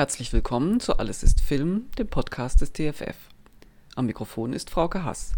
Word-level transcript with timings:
Herzlich 0.00 0.32
willkommen 0.32 0.80
zu 0.80 0.96
Alles 0.96 1.22
ist 1.22 1.42
Film, 1.42 1.84
dem 1.98 2.08
Podcast 2.08 2.62
des 2.62 2.72
DFF. 2.72 3.16
Am 3.96 4.06
Mikrofon 4.06 4.54
ist 4.54 4.70
Frauke 4.70 5.04
Hass. 5.04 5.32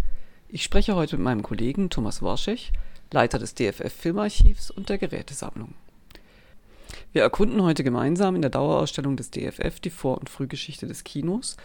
Ich 0.46 0.62
spreche 0.62 0.94
heute 0.94 1.16
mit 1.16 1.24
meinem 1.24 1.42
Kollegen 1.42 1.90
Thomas 1.90 2.22
Worschig, 2.22 2.72
Leiter 3.10 3.40
des 3.40 3.56
DFF 3.56 3.92
Filmarchivs 3.92 4.70
und 4.70 4.88
der 4.88 4.98
Gerätesammlung. 4.98 5.74
Wir 7.12 7.22
erkunden 7.22 7.60
heute 7.64 7.82
gemeinsam 7.82 8.36
in 8.36 8.42
der 8.42 8.52
Dauerausstellung 8.52 9.16
des 9.16 9.32
DFF 9.32 9.80
die 9.80 9.90
Vor- 9.90 10.18
und 10.18 10.30
Frühgeschichte 10.30 10.86
des 10.86 11.02
Kinos. 11.02 11.56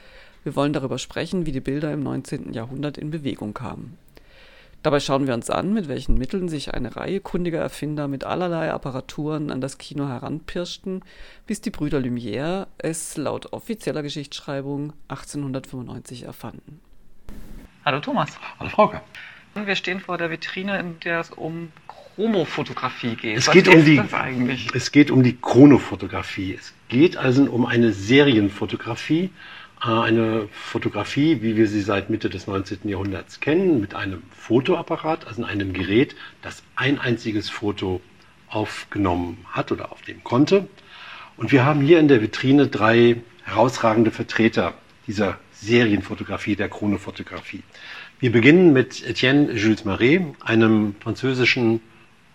Wir 0.43 0.55
wollen 0.55 0.73
darüber 0.73 0.97
sprechen, 0.97 1.45
wie 1.45 1.51
die 1.51 1.61
Bilder 1.61 1.93
im 1.93 2.01
19. 2.01 2.51
Jahrhundert 2.53 2.97
in 2.97 3.11
Bewegung 3.11 3.53
kamen. 3.53 3.99
Dabei 4.87 5.01
schauen 5.01 5.27
wir 5.27 5.33
uns 5.33 5.49
an, 5.49 5.73
mit 5.73 5.89
welchen 5.89 6.17
Mitteln 6.17 6.47
sich 6.47 6.73
eine 6.73 6.95
Reihe 6.95 7.19
kundiger 7.19 7.59
Erfinder 7.59 8.07
mit 8.07 8.23
allerlei 8.23 8.71
Apparaturen 8.71 9.51
an 9.51 9.59
das 9.59 9.77
Kino 9.77 10.07
heranpirschten, 10.07 11.03
bis 11.45 11.59
die 11.59 11.71
Brüder 11.71 11.99
Lumière 11.99 12.67
es 12.77 13.17
laut 13.17 13.51
offizieller 13.51 14.01
Geschichtsschreibung 14.01 14.93
1895 15.09 16.23
erfanden. 16.23 16.79
Hallo 17.83 17.99
Thomas. 17.99 18.39
Hallo 18.61 18.69
Frauke. 18.69 19.01
Wir 19.55 19.75
stehen 19.75 19.99
vor 19.99 20.17
der 20.17 20.31
Vitrine, 20.31 20.79
in 20.79 20.97
der 21.01 21.19
es 21.19 21.31
um 21.31 21.73
Chromofotografie 22.15 23.17
geht. 23.17 23.39
Es 23.39 23.51
geht, 23.51 23.67
um 23.67 23.83
die, 23.83 24.01
es 24.73 24.93
geht 24.93 25.11
um 25.11 25.21
die 25.21 25.35
Chronofotografie. 25.35 26.55
Es 26.57 26.73
geht 26.87 27.17
also 27.17 27.43
um 27.51 27.65
eine 27.65 27.91
Serienfotografie 27.91 29.31
eine 29.79 30.47
Fotografie, 30.51 31.41
wie 31.41 31.55
wir 31.55 31.67
sie 31.67 31.81
seit 31.81 32.09
Mitte 32.09 32.29
des 32.29 32.47
19. 32.47 32.89
Jahrhunderts 32.89 33.39
kennen, 33.39 33.79
mit 33.79 33.95
einem 33.95 34.23
Fotoapparat, 34.31 35.27
also 35.27 35.43
einem 35.43 35.73
Gerät, 35.73 36.15
das 36.41 36.63
ein 36.75 36.99
einziges 36.99 37.49
Foto 37.49 38.01
aufgenommen 38.49 39.45
hat 39.51 39.71
oder 39.71 39.91
aufnehmen 39.91 40.23
konnte. 40.23 40.67
Und 41.35 41.51
wir 41.51 41.65
haben 41.65 41.81
hier 41.81 41.99
in 41.99 42.07
der 42.07 42.21
Vitrine 42.21 42.67
drei 42.67 43.17
herausragende 43.43 44.11
Vertreter 44.11 44.73
dieser 45.05 45.37
Serienfotografie, 45.53 46.55
der 46.55 46.69
Chronofotografie. 46.69 47.63
Wir 48.19 48.31
beginnen 48.31 48.73
mit 48.73 49.05
Etienne 49.07 49.51
Jules 49.53 49.85
Marais, 49.85 50.21
einem 50.43 50.95
französischen 50.99 51.81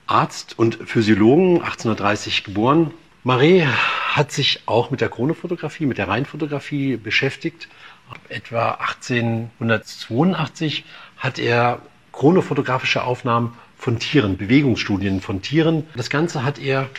Arzt 0.06 0.58
und 0.58 0.76
Physiologen, 0.76 1.56
1830 1.56 2.44
geboren, 2.44 2.92
Marais 3.24 3.66
hat 3.66 4.32
sich 4.32 4.62
auch 4.66 4.90
mit 4.90 5.00
der 5.00 5.08
Chronofotografie, 5.08 5.86
mit 5.86 5.98
der 5.98 6.08
Reinfotografie 6.08 6.96
beschäftigt. 6.96 7.68
Etwa 8.28 8.72
1882 8.72 10.84
hat 11.18 11.38
er 11.38 11.78
chronofotografische 12.10 13.04
Aufnahmen 13.04 13.56
von 13.78 14.00
Tieren, 14.00 14.36
Bewegungsstudien 14.36 15.20
von 15.20 15.40
Tieren. 15.40 15.86
Das 15.94 16.10
Ganze 16.10 16.42
hat 16.44 16.58
er 16.58 16.90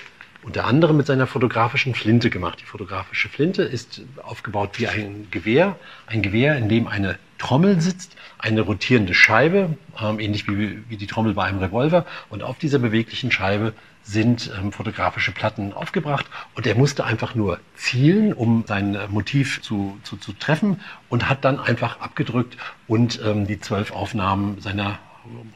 unter 0.43 0.65
anderem 0.65 0.97
mit 0.97 1.07
seiner 1.07 1.27
fotografischen 1.27 1.95
Flinte 1.95 2.29
gemacht. 2.29 2.59
Die 2.61 2.65
fotografische 2.65 3.29
Flinte 3.29 3.63
ist 3.63 4.01
aufgebaut 4.21 4.79
wie 4.79 4.87
ein 4.87 5.27
Gewehr, 5.31 5.77
ein 6.07 6.21
Gewehr, 6.21 6.57
in 6.57 6.69
dem 6.69 6.87
eine 6.87 7.17
Trommel 7.37 7.81
sitzt, 7.81 8.15
eine 8.37 8.61
rotierende 8.61 9.13
Scheibe, 9.13 9.77
ähm, 10.01 10.19
ähnlich 10.19 10.47
wie, 10.47 10.83
wie 10.89 10.97
die 10.97 11.07
Trommel 11.07 11.33
bei 11.33 11.43
einem 11.45 11.59
Revolver. 11.59 12.05
Und 12.29 12.43
auf 12.43 12.57
dieser 12.57 12.79
beweglichen 12.79 13.31
Scheibe 13.31 13.73
sind 14.03 14.51
ähm, 14.59 14.71
fotografische 14.71 15.31
Platten 15.31 15.73
aufgebracht 15.73 16.25
und 16.55 16.67
er 16.67 16.75
musste 16.75 17.05
einfach 17.05 17.35
nur 17.35 17.59
zielen, 17.75 18.33
um 18.33 18.65
sein 18.67 18.95
äh, 18.95 19.07
Motiv 19.07 19.61
zu, 19.61 19.97
zu, 20.03 20.17
zu 20.17 20.33
treffen 20.33 20.81
und 21.09 21.29
hat 21.29 21.45
dann 21.45 21.59
einfach 21.59 22.01
abgedrückt 22.01 22.57
und 22.87 23.21
ähm, 23.25 23.47
die 23.47 23.59
zwölf 23.59 23.91
Aufnahmen 23.91 24.59
seiner 24.59 24.99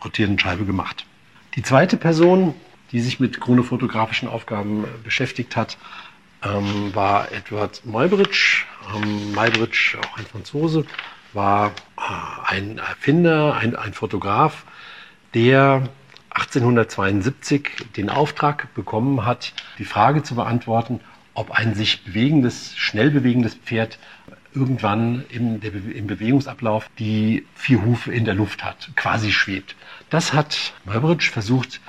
rotierenden 0.04 0.40
Scheibe 0.40 0.66
gemacht. 0.66 1.06
Die 1.56 1.62
zweite 1.62 1.98
Person, 1.98 2.54
die 2.92 3.02
sich 3.02 3.20
mit 3.20 3.40
chronofotografischen 3.42 4.28
Aufgaben 4.28 4.84
äh, 4.84 4.88
beschäftigt 5.04 5.56
hat, 5.56 5.78
ähm, 6.44 6.94
war 6.94 7.32
Edward 7.32 7.86
Muybridge. 7.86 8.66
Ähm, 8.96 9.34
Muybridge, 9.34 9.98
auch 10.02 10.18
ein 10.18 10.26
Franzose, 10.26 10.86
war 11.34 11.72
äh, 11.98 12.02
ein 12.46 12.78
Erfinder, 12.78 13.56
ein, 13.56 13.76
ein 13.76 13.94
Fotograf, 13.94 14.66
der 15.34 15.90
1872 16.30 17.72
den 17.96 18.10
Auftrag 18.10 18.74
bekommen 18.76 19.26
hat, 19.26 19.54
die 19.80 19.86
Frage 19.86 20.24
zu 20.24 20.36
beantworten, 20.36 21.00
ob 21.34 21.52
ein 21.52 21.74
sich 21.74 22.04
bewegendes, 22.04 22.76
schnell 22.76 23.12
bewegendes 23.12 23.56
Pferd 23.56 23.98
irgendwann 24.54 25.24
im, 25.30 25.62
im 25.62 26.08
Bewegungsablauf 26.08 26.90
die 26.98 27.46
vier 27.54 27.84
Hufe 27.84 28.12
in 28.12 28.26
der 28.26 28.34
Luft 28.34 28.64
hat, 28.64 28.90
quasi 28.96 29.32
schwebt. 29.32 29.76
Das 30.10 30.34
hat 30.34 30.74
Muybridge 30.86 31.30
versucht 31.32 31.80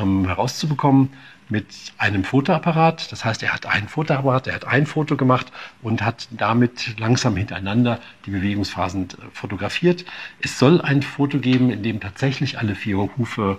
ähm, 0.00 0.26
herauszubekommen 0.26 1.10
mit 1.48 1.66
einem 1.98 2.24
Fotoapparat. 2.24 3.10
Das 3.12 3.24
heißt, 3.24 3.42
er 3.42 3.52
hat 3.52 3.66
einen 3.66 3.88
Fotoapparat, 3.88 4.46
er 4.48 4.54
hat 4.54 4.66
ein 4.66 4.86
Foto 4.86 5.16
gemacht 5.16 5.52
und 5.82 6.02
hat 6.02 6.28
damit 6.30 6.98
langsam 6.98 7.36
hintereinander 7.36 8.00
die 8.24 8.30
Bewegungsphasen 8.30 9.04
äh, 9.04 9.14
fotografiert. 9.32 10.04
Es 10.40 10.58
soll 10.58 10.80
ein 10.80 11.02
Foto 11.02 11.38
geben, 11.38 11.70
in 11.70 11.82
dem 11.82 12.00
tatsächlich 12.00 12.58
alle 12.58 12.74
vier 12.74 12.96
Hufe 13.16 13.58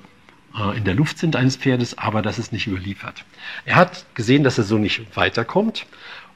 äh, 0.57 0.77
in 0.77 0.83
der 0.83 0.95
Luft 0.95 1.17
sind 1.19 1.35
eines 1.35 1.55
Pferdes, 1.55 1.97
aber 1.97 2.21
das 2.21 2.39
ist 2.39 2.51
nicht 2.51 2.67
überliefert. 2.67 3.25
Er 3.65 3.75
hat 3.75 4.05
gesehen, 4.15 4.43
dass 4.43 4.57
er 4.57 4.63
so 4.63 4.77
nicht 4.77 5.15
weiterkommt 5.15 5.85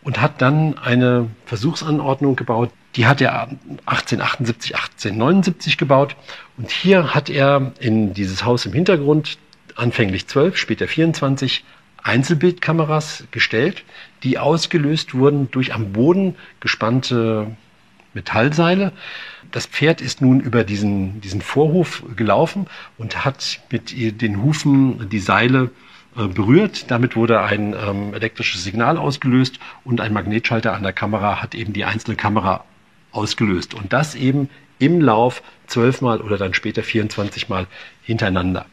und 0.03 0.21
hat 0.21 0.41
dann 0.41 0.77
eine 0.77 1.27
Versuchsanordnung 1.45 2.35
gebaut. 2.35 2.71
Die 2.95 3.05
hat 3.05 3.21
er 3.21 3.49
1878, 3.85 4.75
1879 4.75 5.77
gebaut. 5.77 6.15
Und 6.57 6.71
hier 6.71 7.13
hat 7.13 7.29
er 7.29 7.71
in 7.79 8.13
dieses 8.13 8.43
Haus 8.43 8.65
im 8.65 8.73
Hintergrund 8.73 9.37
anfänglich 9.81 10.27
12, 10.27 10.57
später 10.57 10.87
24 10.87 11.63
Einzelbildkameras 12.03 13.25
gestellt, 13.31 13.83
die 14.23 14.37
ausgelöst 14.37 15.13
wurden 15.13 15.49
durch 15.51 15.73
am 15.73 15.91
Boden 15.91 16.35
gespannte 16.59 17.55
Metallseile. 18.13 18.91
Das 19.51 19.65
Pferd 19.65 20.01
ist 20.01 20.21
nun 20.21 20.39
über 20.39 20.63
diesen, 20.63 21.21
diesen 21.21 21.41
Vorhof 21.41 22.03
gelaufen 22.15 22.67
und 22.97 23.25
hat 23.25 23.61
mit 23.71 23.91
den 24.21 24.41
Hufen 24.41 25.09
die 25.09 25.19
Seile 25.19 25.71
äh, 26.15 26.27
berührt. 26.27 26.89
Damit 26.91 27.15
wurde 27.15 27.41
ein 27.41 27.73
ähm, 27.73 28.13
elektrisches 28.13 28.63
Signal 28.63 28.97
ausgelöst 28.97 29.59
und 29.83 29.99
ein 30.01 30.13
Magnetschalter 30.13 30.73
an 30.73 30.83
der 30.83 30.93
Kamera 30.93 31.41
hat 31.41 31.55
eben 31.55 31.73
die 31.73 31.85
einzelne 31.85 32.15
Kamera 32.15 32.65
ausgelöst. 33.11 33.73
Und 33.73 33.93
das 33.93 34.15
eben 34.15 34.49
im 34.79 35.01
Lauf 35.01 35.43
zwölfmal 35.67 36.21
oder 36.21 36.37
dann 36.37 36.53
später 36.53 36.83
24 36.83 37.49
Mal 37.49 37.67
hintereinander. 38.03 38.65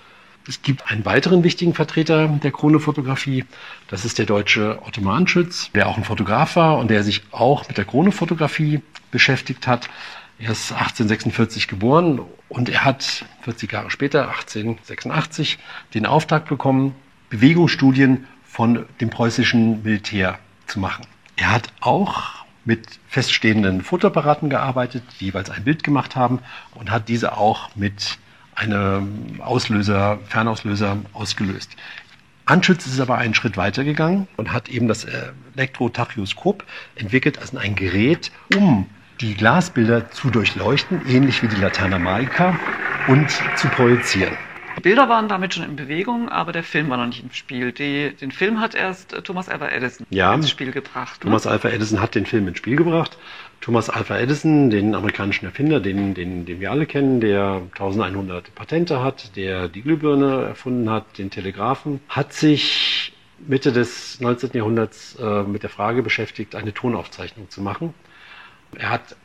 Es 0.48 0.62
gibt 0.62 0.90
einen 0.90 1.04
weiteren 1.04 1.44
wichtigen 1.44 1.74
Vertreter 1.74 2.26
der 2.26 2.52
Chronofotografie. 2.52 3.44
Das 3.88 4.06
ist 4.06 4.18
der 4.18 4.24
deutsche 4.24 4.80
Otto 4.82 5.02
Mahnschütz, 5.02 5.70
der 5.72 5.86
auch 5.86 5.98
ein 5.98 6.04
Fotograf 6.04 6.56
war 6.56 6.78
und 6.78 6.90
der 6.90 7.04
sich 7.04 7.22
auch 7.32 7.68
mit 7.68 7.76
der 7.76 7.84
Chronofotografie 7.84 8.80
beschäftigt 9.10 9.66
hat. 9.66 9.90
Er 10.38 10.52
ist 10.52 10.72
1846 10.72 11.68
geboren 11.68 12.22
und 12.48 12.70
er 12.70 12.86
hat 12.86 13.26
40 13.42 13.70
Jahre 13.70 13.90
später, 13.90 14.28
1886, 14.30 15.58
den 15.92 16.06
Auftrag 16.06 16.48
bekommen, 16.48 16.94
Bewegungsstudien 17.28 18.26
von 18.42 18.86
dem 19.02 19.10
preußischen 19.10 19.82
Militär 19.82 20.38
zu 20.66 20.80
machen. 20.80 21.04
Er 21.36 21.50
hat 21.50 21.74
auch 21.80 22.46
mit 22.64 22.86
feststehenden 23.06 23.82
Fotoapparaten 23.82 24.48
gearbeitet, 24.48 25.02
die 25.20 25.26
jeweils 25.26 25.50
ein 25.50 25.64
Bild 25.64 25.84
gemacht 25.84 26.16
haben 26.16 26.38
und 26.74 26.90
hat 26.90 27.10
diese 27.10 27.36
auch 27.36 27.68
mit 27.76 28.18
einem 28.58 29.40
Auslöser, 29.40 30.18
Fernauslöser 30.28 30.98
ausgelöst. 31.12 31.70
Anschütz 32.44 32.86
ist 32.86 32.98
aber 32.98 33.18
einen 33.18 33.34
Schritt 33.34 33.56
weiter 33.56 33.84
gegangen 33.84 34.26
und 34.36 34.52
hat 34.52 34.68
eben 34.68 34.88
das 34.88 35.06
Elektrotachyoskop 35.54 36.64
entwickelt, 36.96 37.38
also 37.38 37.58
ein 37.58 37.74
Gerät, 37.74 38.32
um 38.56 38.86
die 39.20 39.34
Glasbilder 39.34 40.10
zu 40.10 40.30
durchleuchten, 40.30 41.02
ähnlich 41.06 41.42
wie 41.42 41.48
die 41.48 41.60
Laterna 41.60 41.98
Magica, 41.98 42.58
und 43.08 43.30
zu 43.56 43.68
projizieren. 43.68 44.36
Die 44.78 44.82
Bilder 44.82 45.08
waren 45.08 45.26
damit 45.26 45.54
schon 45.54 45.64
in 45.64 45.74
Bewegung, 45.74 46.28
aber 46.28 46.52
der 46.52 46.62
Film 46.62 46.88
war 46.88 46.98
noch 46.98 47.06
nicht 47.06 47.24
im 47.24 47.32
Spiel. 47.32 47.72
Die, 47.72 48.14
den 48.14 48.30
Film 48.30 48.60
hat 48.60 48.76
erst 48.76 49.12
äh, 49.12 49.22
Thomas 49.22 49.48
Alva 49.48 49.70
Edison 49.70 50.06
ja, 50.08 50.32
ins 50.32 50.50
Spiel 50.50 50.70
gebracht. 50.70 51.18
Ne? 51.18 51.24
Thomas 51.24 51.48
Alva 51.48 51.70
Edison 51.70 52.00
hat 52.00 52.14
den 52.14 52.26
Film 52.26 52.46
ins 52.46 52.58
Spiel 52.58 52.76
gebracht. 52.76 53.18
Thomas 53.60 53.90
Alva 53.90 54.20
Edison, 54.20 54.70
den 54.70 54.94
amerikanischen 54.94 55.46
Erfinder, 55.46 55.80
den, 55.80 56.14
den, 56.14 56.46
den 56.46 56.60
wir 56.60 56.70
alle 56.70 56.86
kennen, 56.86 57.20
der 57.20 57.62
1100 57.72 58.54
Patente 58.54 59.02
hat, 59.02 59.34
der 59.34 59.66
die 59.66 59.82
Glühbirne 59.82 60.44
erfunden 60.44 60.88
hat, 60.88 61.18
den 61.18 61.30
Telegraphen, 61.30 61.98
hat 62.08 62.32
sich 62.32 63.12
Mitte 63.40 63.72
des 63.72 64.20
19. 64.20 64.50
Jahrhunderts 64.52 65.16
äh, 65.16 65.42
mit 65.42 65.64
der 65.64 65.70
Frage 65.70 66.04
beschäftigt, 66.04 66.54
eine 66.54 66.72
Tonaufzeichnung 66.72 67.50
zu 67.50 67.62
machen. 67.62 67.94
Er 68.76 68.90
hat 68.90 69.16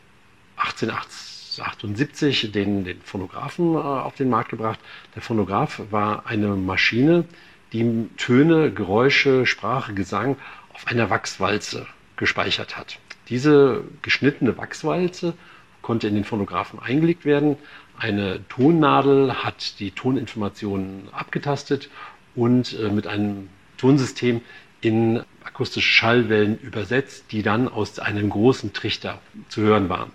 1880 0.58 1.33
1978 1.60 2.52
den, 2.52 2.84
den 2.84 3.02
Phonographen 3.02 3.76
äh, 3.76 3.78
auf 3.78 4.16
den 4.16 4.30
Markt 4.30 4.50
gebracht. 4.50 4.80
Der 5.16 5.22
Phonograph 5.22 5.82
war 5.92 6.26
eine 6.26 6.50
Maschine, 6.50 7.26
die 7.72 8.10
Töne, 8.18 8.72
Geräusche, 8.72 9.46
Sprache, 9.46 9.94
Gesang 9.94 10.38
auf 10.74 10.88
einer 10.88 11.10
Wachswalze 11.10 11.88
gespeichert 12.16 12.78
hat. 12.78 13.00
Diese 13.30 13.84
geschnittene 14.02 14.58
Wachswalze 14.58 15.34
konnte 15.82 16.08
in 16.08 16.16
den 16.16 16.24
Phonographen 16.24 16.80
eingelegt 16.80 17.26
werden. 17.26 17.58
Eine 17.98 18.48
Tonnadel 18.50 19.44
hat 19.44 19.80
die 19.80 19.92
Toninformationen 19.92 21.10
abgetastet 21.12 21.90
und 22.36 22.78
äh, 22.80 22.90
mit 22.90 23.08
einem 23.08 23.50
Tonsystem 23.78 24.42
in 24.82 25.24
akustische 25.44 25.88
Schallwellen 25.88 26.60
übersetzt, 26.60 27.26
die 27.32 27.44
dann 27.44 27.68
aus 27.68 28.00
einem 28.00 28.30
großen 28.30 28.74
Trichter 28.74 29.20
zu 29.50 29.62
hören 29.62 29.90
waren. 29.90 30.12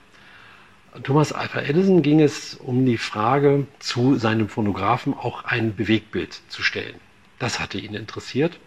Thomas 1.03 1.33
Alpha 1.33 1.61
Edison 1.61 2.03
ging 2.03 2.21
es 2.21 2.55
um 2.55 2.85
die 2.85 2.99
Frage, 2.99 3.67
zu 3.79 4.17
seinem 4.17 4.49
Phonographen 4.49 5.15
auch 5.15 5.45
ein 5.45 5.77
Bewegbild 5.77 6.41
zu 6.49 6.63
stellen. 6.63 6.97
Das 7.39 7.61
hatte 7.61 7.79
ihn 7.79 7.95
interessiert. 7.95 8.59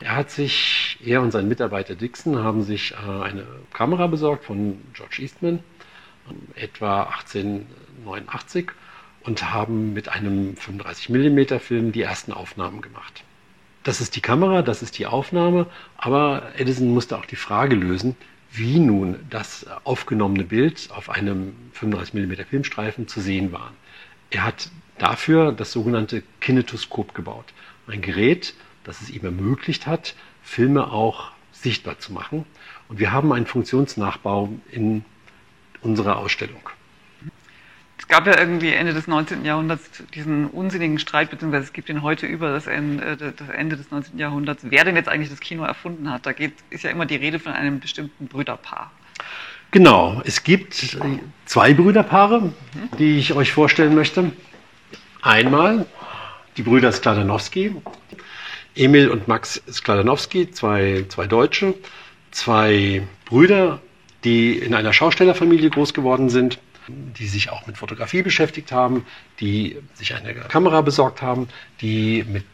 Er 0.00 0.16
hat 0.16 0.30
sich, 0.30 0.98
er 1.04 1.22
und 1.22 1.30
sein 1.30 1.48
Mitarbeiter 1.48 1.94
Dixon 1.94 2.38
haben 2.38 2.62
sich 2.62 2.92
äh, 2.92 3.22
eine 3.22 3.46
Kamera 3.72 4.06
besorgt 4.08 4.44
von 4.44 4.80
George 4.92 5.22
Eastman, 5.22 5.60
etwa 6.54 7.04
1889, 7.04 8.70
und 9.22 9.52
haben 9.52 9.92
mit 9.92 10.08
einem 10.08 10.56
35 10.56 11.10
mm 11.10 11.58
Film 11.60 11.92
die 11.92 12.02
ersten 12.02 12.32
Aufnahmen 12.32 12.80
gemacht. 12.80 13.22
Das 13.84 14.00
ist 14.00 14.16
die 14.16 14.20
Kamera, 14.20 14.62
das 14.62 14.82
ist 14.82 14.98
die 14.98 15.06
Aufnahme, 15.06 15.66
aber 15.96 16.52
Edison 16.56 16.92
musste 16.92 17.16
auch 17.16 17.26
die 17.26 17.36
Frage 17.36 17.76
lösen, 17.76 18.16
wie 18.52 18.78
nun 18.78 19.18
das 19.30 19.66
aufgenommene 19.84 20.44
Bild 20.44 20.90
auf 20.90 21.08
einem 21.08 21.54
35 21.72 22.14
mm 22.14 22.32
Filmstreifen 22.48 23.08
zu 23.08 23.20
sehen 23.20 23.52
war. 23.52 23.72
Er 24.30 24.44
hat 24.44 24.70
dafür 24.98 25.52
das 25.52 25.72
sogenannte 25.72 26.22
Kinetoskop 26.40 27.14
gebaut. 27.14 27.46
Ein 27.86 28.02
Gerät, 28.02 28.54
das 28.84 29.00
es 29.00 29.10
ihm 29.10 29.24
ermöglicht 29.24 29.86
hat, 29.86 30.14
Filme 30.42 30.92
auch 30.92 31.32
sichtbar 31.52 31.98
zu 31.98 32.12
machen. 32.12 32.44
Und 32.88 32.98
wir 32.98 33.12
haben 33.12 33.32
einen 33.32 33.46
Funktionsnachbau 33.46 34.50
in 34.70 35.04
unserer 35.80 36.18
Ausstellung. 36.18 36.68
Es 38.02 38.08
gab 38.08 38.26
ja 38.26 38.36
irgendwie 38.36 38.72
Ende 38.72 38.92
des 38.92 39.06
19. 39.06 39.44
Jahrhunderts 39.44 39.88
diesen 40.12 40.48
unsinnigen 40.48 40.98
Streit, 40.98 41.30
beziehungsweise 41.30 41.66
es 41.66 41.72
gibt 41.72 41.88
ihn 41.88 42.02
heute 42.02 42.26
über 42.26 42.50
das 42.50 42.66
Ende, 42.66 43.16
das 43.16 43.48
Ende 43.48 43.76
des 43.76 43.92
19. 43.92 44.18
Jahrhunderts, 44.18 44.64
wer 44.68 44.84
denn 44.84 44.96
jetzt 44.96 45.08
eigentlich 45.08 45.30
das 45.30 45.38
Kino 45.38 45.62
erfunden 45.62 46.10
hat. 46.10 46.26
Da 46.26 46.32
geht, 46.32 46.52
ist 46.70 46.82
ja 46.82 46.90
immer 46.90 47.06
die 47.06 47.14
Rede 47.14 47.38
von 47.38 47.52
einem 47.52 47.78
bestimmten 47.78 48.26
Brüderpaar. 48.26 48.90
Genau, 49.70 50.20
es 50.24 50.42
gibt 50.42 50.98
zwei 51.46 51.74
Brüderpaare, 51.74 52.52
die 52.98 53.18
ich 53.18 53.34
euch 53.34 53.52
vorstellen 53.52 53.94
möchte. 53.94 54.32
Einmal 55.22 55.86
die 56.56 56.62
Brüder 56.62 56.90
Skladanowski, 56.90 57.76
Emil 58.74 59.10
und 59.10 59.28
Max 59.28 59.62
Skladanowski, 59.70 60.50
zwei, 60.50 61.04
zwei 61.08 61.28
Deutsche, 61.28 61.74
zwei 62.32 63.06
Brüder, 63.26 63.80
die 64.24 64.58
in 64.58 64.74
einer 64.74 64.92
Schaustellerfamilie 64.92 65.70
groß 65.70 65.94
geworden 65.94 66.30
sind 66.30 66.58
die 66.88 67.26
sich 67.26 67.50
auch 67.50 67.66
mit 67.66 67.76
Fotografie 67.76 68.22
beschäftigt 68.22 68.72
haben, 68.72 69.06
die 69.40 69.78
sich 69.94 70.14
eine 70.14 70.34
Kamera 70.34 70.80
besorgt 70.80 71.22
haben, 71.22 71.48
die 71.80 72.24
mit, 72.28 72.44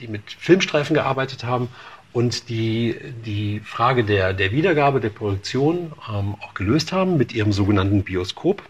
die 0.00 0.08
mit 0.08 0.22
Filmstreifen 0.38 0.94
gearbeitet 0.94 1.44
haben 1.44 1.68
und 2.12 2.48
die 2.48 2.96
die 3.24 3.60
Frage 3.60 4.04
der, 4.04 4.32
der 4.32 4.52
Wiedergabe, 4.52 5.00
der 5.00 5.10
Projektion 5.10 5.92
ähm, 6.12 6.36
auch 6.40 6.54
gelöst 6.54 6.92
haben 6.92 7.16
mit 7.16 7.32
ihrem 7.32 7.52
sogenannten 7.52 8.02
Bioskop. 8.02 8.62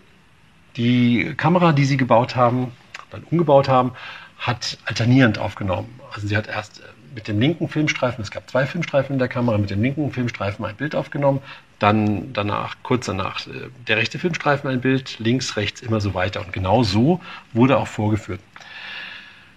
Die 0.76 1.34
Kamera, 1.36 1.72
die 1.72 1.84
sie 1.84 1.96
gebaut 1.96 2.36
haben, 2.36 2.72
dann 3.10 3.24
umgebaut 3.24 3.68
haben, 3.68 3.92
hat 4.38 4.78
alternierend 4.84 5.38
aufgenommen. 5.38 6.00
Also 6.12 6.26
sie 6.26 6.36
hat 6.36 6.48
erst 6.48 6.82
mit 7.14 7.28
dem 7.28 7.40
linken 7.40 7.68
Filmstreifen, 7.68 8.22
es 8.22 8.30
gab 8.30 8.48
zwei 8.50 8.66
Filmstreifen 8.66 9.14
in 9.14 9.18
der 9.18 9.28
Kamera, 9.28 9.58
mit 9.58 9.70
dem 9.70 9.82
linken 9.82 10.12
Filmstreifen 10.12 10.64
ein 10.64 10.76
Bild 10.76 10.94
aufgenommen, 10.94 11.40
dann 11.78 12.32
danach, 12.32 12.76
kurz 12.82 13.06
danach, 13.06 13.46
äh, 13.46 13.68
der 13.88 13.96
rechte 13.96 14.18
Filmstreifen 14.18 14.70
ein 14.70 14.80
Bild, 14.80 15.18
links, 15.18 15.56
rechts, 15.56 15.80
immer 15.80 16.00
so 16.00 16.14
weiter. 16.14 16.40
Und 16.44 16.52
genau 16.52 16.82
so 16.82 17.20
wurde 17.52 17.78
auch 17.78 17.88
vorgeführt. 17.88 18.40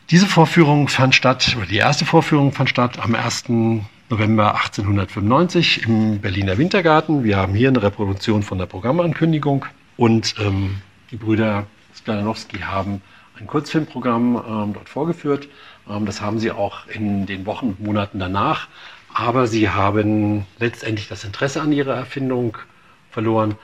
Diese 0.09 0.25
Vorführung 0.25 0.89
fand 0.89 1.15
statt, 1.15 1.55
oder 1.57 1.65
die 1.65 1.77
erste 1.77 2.05
Vorführung 2.05 2.51
fand 2.51 2.69
statt 2.69 3.00
am 3.00 3.15
1. 3.15 3.45
November 4.09 4.56
1895 4.56 5.88
im 5.88 6.19
Berliner 6.19 6.57
Wintergarten. 6.57 7.23
Wir 7.23 7.38
haben 7.38 7.56
hier 7.56 7.69
eine 7.69 7.81
Reproduktion 7.81 8.44
von 8.44 8.57
der 8.57 8.65
Programmankündigung 8.65 9.65
und 9.97 10.35
ähm, 10.39 10.81
die 11.11 11.15
Brüder 11.15 11.65
Skladanowski 11.95 12.59
haben 12.59 13.01
ein 13.39 13.47
Kurzfilmprogramm 13.47 14.35
ähm, 14.35 14.74
dort 14.74 14.89
vorgeführt. 14.89 15.47
Ähm, 15.89 16.06
das 16.06 16.21
haben 16.21 16.39
sie 16.39 16.51
auch 16.51 16.88
in 16.88 17.25
den 17.25 17.45
Wochen 17.45 17.68
und 17.68 17.80
Monaten 17.80 18.19
danach. 18.19 18.68
Aber 19.13 19.47
sie 19.47 19.69
haben 19.69 20.45
letztendlich 20.59 21.07
das 21.07 21.24
Interesse 21.24 21.62
an 21.62 21.71
ihrer 21.71 21.95
Erfindung 21.95 22.57
verloren. 23.12 23.56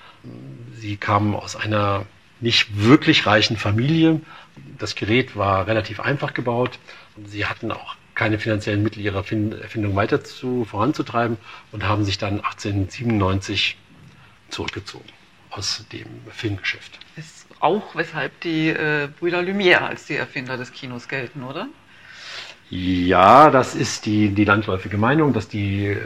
Sie 0.76 0.98
kamen 0.98 1.36
aus 1.36 1.56
einer 1.56 2.06
nicht 2.40 2.68
wirklich 2.86 3.26
reichen 3.26 3.58
Familie. 3.58 4.22
Das 4.78 4.96
Gerät 4.96 5.36
war 5.36 5.68
relativ 5.68 6.00
einfach 6.00 6.34
gebaut. 6.34 6.80
Sie 7.26 7.46
hatten 7.46 7.72
auch 7.72 7.96
keine 8.16 8.38
finanziellen 8.38 8.84
Mittel, 8.84 9.02
ihre 9.02 9.18
Erfindung 9.18 9.96
weiter 9.96 10.24
zu, 10.24 10.66
voranzutreiben 10.66 11.38
und 11.72 11.84
haben 11.84 12.04
sich 12.04 12.18
dann 12.18 12.42
1897 12.42 13.78
zurückgezogen 14.50 15.10
aus 15.52 15.86
dem 15.92 16.08
Filmgeschäft. 16.30 17.00
Auch 17.60 17.96
weshalb 17.96 18.40
die 18.42 18.70
äh, 18.70 19.10
Brüder 19.20 19.42
Lumière 19.42 19.80
als 19.80 20.06
die 20.06 20.16
Erfinder 20.16 20.58
des 20.58 20.72
Kinos 20.72 21.08
gelten, 21.08 21.44
oder? 21.44 21.68
Ja, 22.70 23.50
das 23.50 23.74
ist 23.74 24.06
die, 24.06 24.30
die 24.30 24.46
landläufige 24.46 24.98
Meinung, 24.98 25.34
dass 25.34 25.48
die 25.48 25.88
äh, 25.88 25.98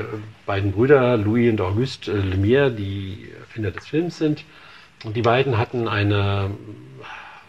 beiden 0.46 0.72
Brüder 0.72 1.18
Louis 1.18 1.52
und 1.52 1.62
Auguste 1.62 2.12
äh, 2.12 2.16
Lumière 2.16 2.70
die 2.70 3.30
Erfinder 3.40 3.72
des 3.72 3.86
Films 3.88 4.18
sind. 4.18 4.46
Und 5.04 5.16
die 5.18 5.22
beiden 5.22 5.58
hatten 5.58 5.88
eine 5.88 6.52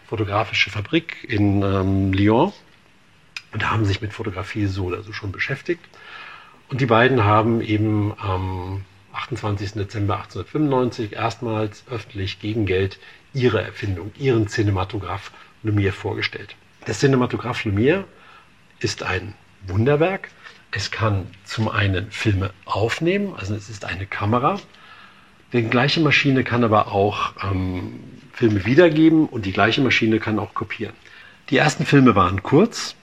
fotografische 0.06 0.70
Fabrik 0.70 1.24
in 1.28 1.62
ähm, 1.62 2.12
Lyon 2.12 2.52
und 3.52 3.70
haben 3.70 3.84
sich 3.84 4.00
mit 4.02 4.12
Fotografie 4.12 4.66
so 4.66 4.86
oder 4.86 5.02
so 5.02 5.12
schon 5.12 5.32
beschäftigt. 5.32 5.84
Und 6.68 6.80
die 6.80 6.86
beiden 6.86 7.24
haben 7.24 7.60
eben 7.60 8.12
am 8.18 8.84
28. 9.12 9.74
Dezember 9.74 10.16
1895 10.16 11.12
erstmals 11.12 11.84
öffentlich 11.88 12.40
gegen 12.40 12.66
Geld 12.66 12.98
ihre 13.34 13.62
Erfindung, 13.62 14.12
ihren 14.18 14.48
Cinematograph 14.48 15.30
Lumière 15.64 15.92
vorgestellt. 15.92 16.56
Der 16.86 16.94
Cinematograph 16.94 17.64
Lumière 17.64 18.04
ist 18.78 19.02
ein 19.02 19.34
Wunderwerk. 19.66 20.30
Es 20.70 20.90
kann 20.90 21.26
zum 21.44 21.68
einen 21.68 22.10
Filme 22.10 22.50
aufnehmen, 22.64 23.34
also 23.36 23.54
es 23.54 23.68
ist 23.68 23.84
eine 23.84 24.06
Kamera. 24.06 24.58
Die 25.52 25.62
gleiche 25.62 26.00
Maschine 26.00 26.42
kann 26.42 26.64
aber 26.64 26.88
auch 26.88 27.32
ähm, 27.42 28.00
Filme 28.32 28.64
wiedergeben 28.64 29.26
und 29.26 29.46
die 29.46 29.52
gleiche 29.52 29.80
Maschine 29.80 30.18
kann 30.18 30.38
auch 30.38 30.54
kopieren. 30.54 30.94
Die 31.50 31.56
ersten 31.58 31.86
Filme 31.86 32.16
waren 32.16 32.42
kurz, 32.42 32.96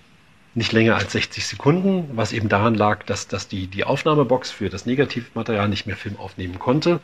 nicht 0.54 0.74
länger 0.74 0.96
als 0.96 1.14
60 1.14 1.46
Sekunden, 1.48 2.10
was 2.14 2.34
eben 2.34 2.50
daran 2.50 2.76
lag, 2.76 3.04
dass, 3.04 3.28
dass 3.28 3.48
die, 3.48 3.68
die 3.68 3.86
Aufnahmebox 3.86 4.52
für 4.52 4.70
das 4.70 4.86
Negativmaterial 4.86 5.70
nicht 5.70 5.88
mehr 5.88 5.96
Film 5.96 6.18
aufnehmen 6.18 6.60
konnte. 6.60 7.00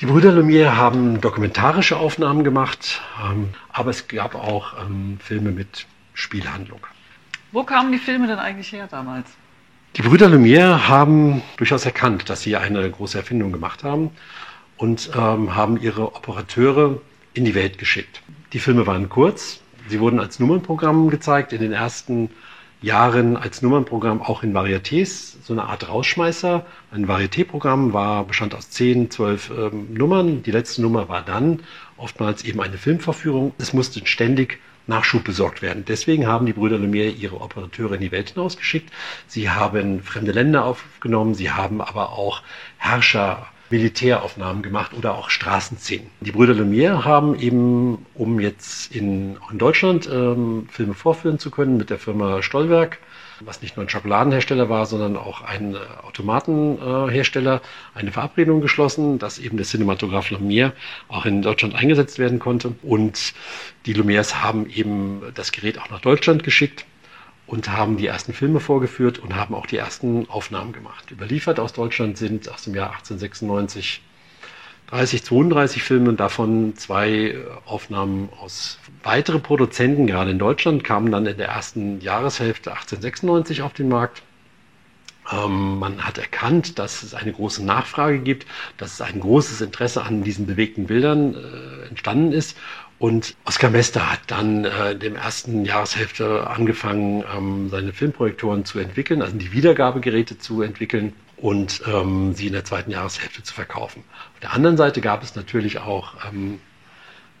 Die 0.00 0.06
Brüder 0.06 0.32
Lumière 0.32 0.76
haben 0.76 1.20
dokumentarische 1.20 1.96
Aufnahmen 1.96 2.42
gemacht, 2.42 3.00
ähm, 3.24 3.50
aber 3.72 3.90
es 3.90 4.08
gab 4.08 4.34
auch 4.34 4.74
ähm, 4.84 5.18
Filme 5.22 5.52
mit 5.52 5.86
Spielhandlung. 6.14 6.80
Wo 7.52 7.62
kamen 7.62 7.92
die 7.92 7.98
Filme 7.98 8.26
denn 8.26 8.40
eigentlich 8.40 8.72
her 8.72 8.88
damals? 8.90 9.30
Die 9.94 10.02
Brüder 10.02 10.26
Lumière 10.26 10.88
haben 10.88 11.42
durchaus 11.58 11.84
erkannt, 11.84 12.28
dass 12.28 12.42
sie 12.42 12.56
eine 12.56 12.90
große 12.90 13.16
Erfindung 13.16 13.52
gemacht 13.52 13.84
haben 13.84 14.10
und 14.78 15.10
ähm, 15.14 15.54
haben 15.54 15.80
ihre 15.80 16.16
Operateure 16.16 17.00
in 17.32 17.44
die 17.44 17.54
Welt 17.54 17.78
geschickt. 17.78 18.20
Die 18.52 18.58
Filme 18.58 18.88
waren 18.88 19.08
kurz, 19.08 19.60
sie 19.86 20.00
wurden 20.00 20.18
als 20.18 20.40
Nummernprogramm 20.40 21.08
gezeigt, 21.08 21.52
in 21.52 21.60
den 21.60 21.72
ersten 21.72 22.30
Jahren 22.84 23.36
als 23.36 23.62
Nummernprogramm 23.62 24.22
auch 24.22 24.42
in 24.42 24.52
Varietés, 24.52 25.36
so 25.42 25.52
eine 25.54 25.64
Art 25.64 25.88
Rausschmeißer. 25.88 26.66
Ein 26.92 27.08
Varieté-Programm 27.08 27.92
war, 27.92 28.24
bestand 28.24 28.54
aus 28.54 28.70
zehn, 28.70 29.10
zwölf 29.10 29.50
ähm, 29.50 29.92
Nummern. 29.94 30.42
Die 30.42 30.50
letzte 30.50 30.82
Nummer 30.82 31.08
war 31.08 31.22
dann 31.22 31.60
oftmals 31.96 32.44
eben 32.44 32.60
eine 32.60 32.76
Filmverführung. 32.76 33.54
Es 33.58 33.72
musste 33.72 34.06
ständig 34.06 34.58
Nachschub 34.86 35.24
besorgt 35.24 35.62
werden. 35.62 35.84
Deswegen 35.88 36.26
haben 36.26 36.44
die 36.44 36.52
Brüder 36.52 36.76
Lumière 36.76 37.10
ihre 37.10 37.40
Operateure 37.40 37.94
in 37.94 38.02
die 38.02 38.12
Welt 38.12 38.30
hinausgeschickt. 38.30 38.92
Sie 39.26 39.48
haben 39.48 40.02
fremde 40.02 40.32
Länder 40.32 40.66
aufgenommen, 40.66 41.34
sie 41.34 41.50
haben 41.50 41.80
aber 41.80 42.10
auch 42.10 42.42
Herrscher, 42.76 43.46
Militäraufnahmen 43.74 44.62
gemacht 44.62 44.92
oder 44.96 45.16
auch 45.16 45.30
Straßenszenen. 45.30 46.06
Die 46.20 46.30
Brüder 46.30 46.54
Lumière 46.54 47.04
haben 47.04 47.36
eben, 47.38 48.06
um 48.14 48.38
jetzt 48.38 48.94
in, 48.94 49.36
in 49.50 49.58
Deutschland 49.58 50.08
ähm, 50.08 50.68
Filme 50.70 50.94
vorführen 50.94 51.40
zu 51.40 51.50
können, 51.50 51.76
mit 51.76 51.90
der 51.90 51.98
Firma 51.98 52.40
Stollwerk 52.42 53.00
was 53.40 53.62
nicht 53.62 53.76
nur 53.76 53.84
ein 53.84 53.88
Schokoladenhersteller 53.88 54.68
war, 54.68 54.86
sondern 54.86 55.16
auch 55.16 55.42
ein 55.42 55.74
äh, 55.74 55.78
Automatenhersteller, 56.06 57.60
eine 57.94 58.12
Verabredung 58.12 58.60
geschlossen, 58.60 59.18
dass 59.18 59.38
eben 59.38 59.56
der 59.56 59.66
Cinematograph 59.66 60.30
Lumière 60.30 60.72
auch 61.08 61.26
in 61.26 61.42
Deutschland 61.42 61.74
eingesetzt 61.74 62.18
werden 62.20 62.38
konnte. 62.38 62.74
Und 62.82 63.34
die 63.86 63.94
Lumières 63.94 64.36
haben 64.36 64.70
eben 64.70 65.22
das 65.34 65.52
Gerät 65.52 65.78
auch 65.78 65.90
nach 65.90 66.00
Deutschland 66.00 66.44
geschickt 66.44 66.86
und 67.46 67.68
haben 67.70 67.96
die 67.96 68.06
ersten 68.06 68.32
Filme 68.32 68.60
vorgeführt 68.60 69.18
und 69.18 69.36
haben 69.36 69.54
auch 69.54 69.66
die 69.66 69.76
ersten 69.76 70.28
Aufnahmen 70.28 70.72
gemacht. 70.72 71.10
Überliefert 71.10 71.60
aus 71.60 71.72
Deutschland 71.72 72.16
sind 72.18 72.48
aus 72.48 72.64
dem 72.64 72.74
Jahr 72.74 72.90
1896 72.90 74.02
30, 74.88 75.24
32 75.24 75.82
Filme 75.82 76.10
und 76.10 76.20
davon 76.20 76.76
zwei 76.76 77.10
äh, 77.10 77.44
Aufnahmen 77.64 78.28
aus 78.40 78.78
weitere 79.02 79.38
Produzenten, 79.38 80.06
gerade 80.06 80.30
in 80.30 80.38
Deutschland, 80.38 80.84
kamen 80.84 81.10
dann 81.10 81.26
in 81.26 81.38
der 81.38 81.48
ersten 81.48 82.00
Jahreshälfte 82.00 82.70
1896 82.70 83.62
auf 83.62 83.72
den 83.72 83.88
Markt. 83.88 84.22
Ähm, 85.32 85.78
man 85.78 86.04
hat 86.04 86.18
erkannt, 86.18 86.78
dass 86.78 87.02
es 87.02 87.14
eine 87.14 87.32
große 87.32 87.64
Nachfrage 87.64 88.18
gibt, 88.18 88.46
dass 88.76 88.92
es 88.92 89.00
ein 89.00 89.20
großes 89.20 89.62
Interesse 89.62 90.02
an 90.02 90.22
diesen 90.22 90.46
bewegten 90.46 90.86
Bildern 90.86 91.34
äh, 91.34 91.88
entstanden 91.88 92.32
ist. 92.32 92.58
Und 92.98 93.36
Oskar 93.44 93.70
Mester 93.70 94.10
hat 94.12 94.20
dann 94.28 94.64
äh, 94.64 94.92
in 94.92 95.00
der 95.00 95.14
ersten 95.16 95.64
Jahreshälfte 95.64 96.46
angefangen, 96.46 97.24
ähm, 97.36 97.68
seine 97.68 97.92
Filmprojektoren 97.92 98.64
zu 98.64 98.78
entwickeln, 98.78 99.20
also 99.20 99.36
die 99.36 99.52
Wiedergabegeräte 99.52 100.38
zu 100.38 100.62
entwickeln 100.62 101.12
und 101.36 101.82
ähm, 101.86 102.34
sie 102.34 102.46
in 102.46 102.52
der 102.52 102.64
zweiten 102.64 102.90
Jahreshälfte 102.90 103.42
zu 103.42 103.52
verkaufen. 103.52 104.04
Auf 104.34 104.40
der 104.40 104.52
anderen 104.52 104.76
Seite 104.76 105.00
gab 105.00 105.22
es 105.22 105.34
natürlich 105.34 105.78
auch 105.78 106.14
ähm, 106.26 106.60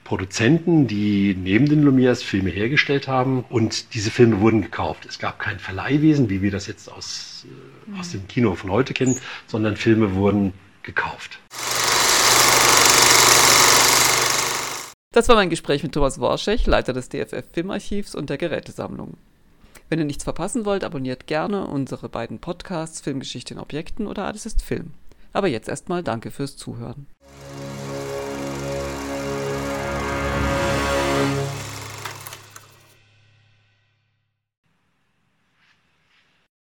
Produzenten, 0.02 0.86
die 0.86 1.34
neben 1.34 1.66
den 1.66 1.82
Lumières 1.82 2.22
Filme 2.22 2.50
hergestellt 2.50 3.08
haben 3.08 3.44
und 3.48 3.94
diese 3.94 4.10
Filme 4.10 4.40
wurden 4.40 4.60
gekauft. 4.60 5.06
Es 5.06 5.18
gab 5.18 5.38
kein 5.38 5.58
Verleihwesen, 5.58 6.28
wie 6.28 6.42
wir 6.42 6.50
das 6.50 6.66
jetzt 6.66 6.92
aus, 6.92 7.46
äh, 7.46 7.98
aus 7.98 8.10
dem 8.10 8.28
Kino 8.28 8.54
von 8.54 8.70
heute 8.70 8.92
kennen, 8.92 9.18
sondern 9.46 9.76
Filme 9.76 10.14
wurden 10.14 10.52
gekauft. 10.82 11.38
Das 15.14 15.28
war 15.28 15.36
mein 15.36 15.48
Gespräch 15.48 15.84
mit 15.84 15.92
Thomas 15.92 16.20
Warschech, 16.20 16.66
Leiter 16.66 16.92
des 16.92 17.08
DFF 17.08 17.44
Filmarchivs 17.52 18.16
und 18.16 18.30
der 18.30 18.36
Gerätesammlung. 18.36 19.14
Wenn 19.88 20.00
ihr 20.00 20.06
nichts 20.06 20.24
verpassen 20.24 20.64
wollt, 20.64 20.82
abonniert 20.82 21.28
gerne 21.28 21.68
unsere 21.68 22.08
beiden 22.08 22.40
Podcasts 22.40 23.00
Filmgeschichte 23.00 23.54
in 23.54 23.60
Objekten 23.60 24.08
oder 24.08 24.24
Alles 24.24 24.44
ist 24.44 24.60
Film. 24.60 24.90
Aber 25.32 25.46
jetzt 25.46 25.68
erstmal 25.68 26.02
danke 26.02 26.32
fürs 26.32 26.56
Zuhören. 26.56 27.06